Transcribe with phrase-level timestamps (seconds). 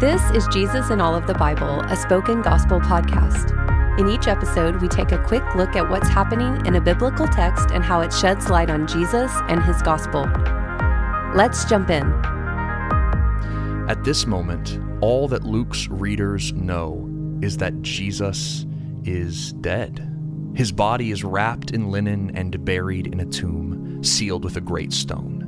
[0.00, 3.50] This is Jesus in All of the Bible, a spoken gospel podcast.
[3.98, 7.70] In each episode, we take a quick look at what's happening in a biblical text
[7.70, 10.26] and how it sheds light on Jesus and his gospel.
[11.34, 12.10] Let's jump in.
[13.90, 17.06] At this moment, all that Luke's readers know
[17.42, 18.64] is that Jesus
[19.04, 20.06] is dead.
[20.54, 24.94] His body is wrapped in linen and buried in a tomb, sealed with a great
[24.94, 25.39] stone.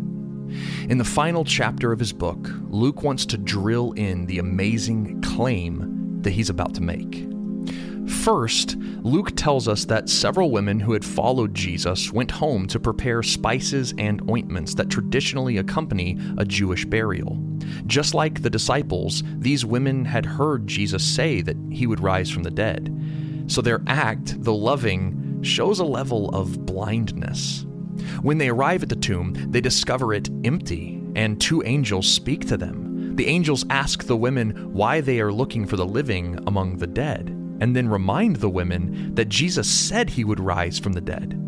[0.89, 6.21] In the final chapter of his book, Luke wants to drill in the amazing claim
[6.23, 7.29] that he's about to make.
[8.09, 13.23] First, Luke tells us that several women who had followed Jesus went home to prepare
[13.23, 17.39] spices and ointments that traditionally accompany a Jewish burial.
[17.87, 22.43] Just like the disciples, these women had heard Jesus say that he would rise from
[22.43, 23.45] the dead.
[23.47, 27.67] So their act, though loving, shows a level of blindness.
[28.23, 32.57] When they arrive at the tomb, they discover it empty, and two angels speak to
[32.57, 33.17] them.
[33.17, 37.29] The angels ask the women why they are looking for the living among the dead,
[37.61, 41.39] and then remind the women that Jesus said he would rise from the dead.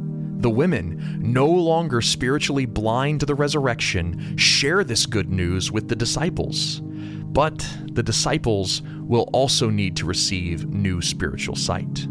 [0.43, 5.97] The women, no longer spiritually blind to the resurrection, share this good news with the
[5.97, 6.83] disciples.
[6.83, 12.07] But the disciples will also need to receive new spiritual sight.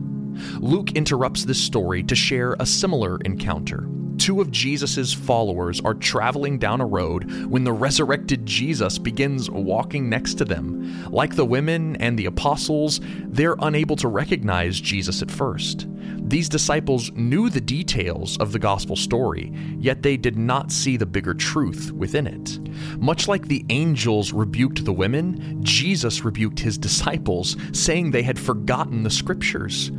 [0.59, 6.57] Luke interrupts this story to share a similar encounter two of Jesus' followers are traveling
[6.57, 11.11] down a road when the resurrected Jesus begins walking next to them.
[11.11, 15.87] Like the women and the apostles, they're unable to recognize Jesus at first.
[16.25, 21.05] These disciples knew the details of the gospel story, yet they did not see the
[21.05, 22.59] bigger truth within it.
[22.99, 29.03] Much like the angels rebuked the women, Jesus rebuked his disciples, saying they had forgotten
[29.03, 29.91] the scriptures.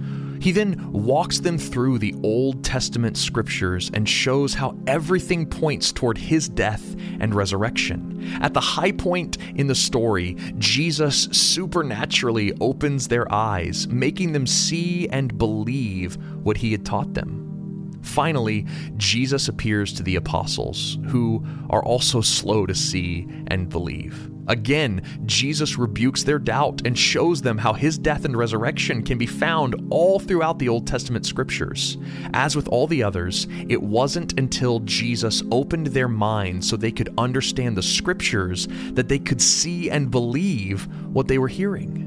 [0.44, 6.18] He then walks them through the Old Testament scriptures and shows how everything points toward
[6.18, 8.30] his death and resurrection.
[8.42, 15.08] At the high point in the story, Jesus supernaturally opens their eyes, making them see
[15.08, 17.98] and believe what he had taught them.
[18.02, 18.66] Finally,
[18.98, 24.30] Jesus appears to the apostles, who are also slow to see and believe.
[24.46, 29.26] Again, Jesus rebukes their doubt and shows them how his death and resurrection can be
[29.26, 31.96] found all throughout the Old Testament scriptures.
[32.34, 37.14] As with all the others, it wasn't until Jesus opened their minds so they could
[37.16, 42.04] understand the scriptures that they could see and believe what they were hearing.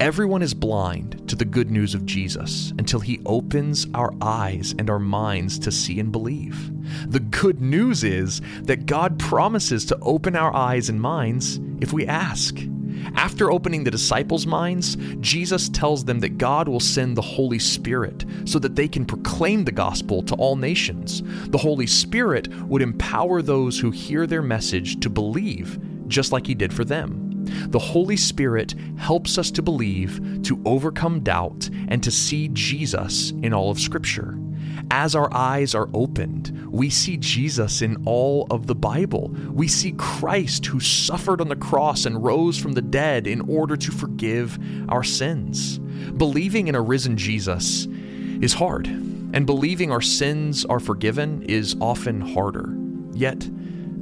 [0.00, 4.88] Everyone is blind to the good news of Jesus until he opens our eyes and
[4.88, 6.70] our minds to see and believe.
[7.06, 12.06] The good news is that God promises to open our eyes and minds if we
[12.06, 12.58] ask.
[13.14, 18.24] After opening the disciples' minds, Jesus tells them that God will send the Holy Spirit
[18.44, 21.22] so that they can proclaim the gospel to all nations.
[21.50, 25.78] The Holy Spirit would empower those who hear their message to believe,
[26.08, 27.28] just like He did for them.
[27.68, 33.54] The Holy Spirit helps us to believe, to overcome doubt, and to see Jesus in
[33.54, 34.38] all of Scripture.
[34.90, 39.28] As our eyes are opened, we see Jesus in all of the Bible.
[39.50, 43.76] We see Christ who suffered on the cross and rose from the dead in order
[43.76, 44.58] to forgive
[44.88, 45.78] our sins.
[45.78, 47.86] Believing in a risen Jesus
[48.40, 52.76] is hard, and believing our sins are forgiven is often harder.
[53.12, 53.48] Yet,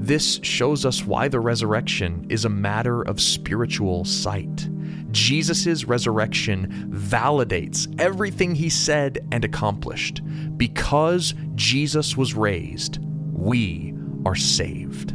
[0.07, 4.69] this shows us why the resurrection is a matter of spiritual sight.
[5.11, 10.23] Jesus' resurrection validates everything he said and accomplished.
[10.57, 12.99] Because Jesus was raised,
[13.33, 13.95] we
[14.25, 15.15] are saved.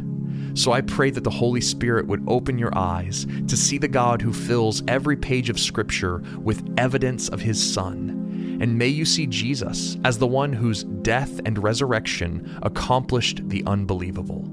[0.54, 4.20] So I pray that the Holy Spirit would open your eyes to see the God
[4.20, 8.58] who fills every page of Scripture with evidence of his Son.
[8.60, 14.46] And may you see Jesus as the one whose death and resurrection accomplished the unbelievable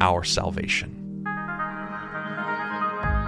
[0.00, 0.94] our salvation.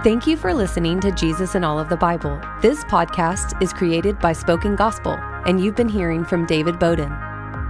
[0.03, 2.41] Thank you for listening to Jesus in All of the Bible.
[2.59, 5.13] This podcast is created by Spoken Gospel,
[5.45, 7.15] and you've been hearing from David Bowden.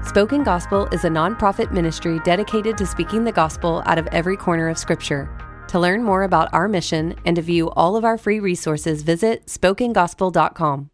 [0.05, 4.69] Spoken Gospel is a nonprofit ministry dedicated to speaking the gospel out of every corner
[4.69, 5.29] of Scripture.
[5.67, 9.47] To learn more about our mission and to view all of our free resources, visit
[9.47, 10.90] spokengospel.com.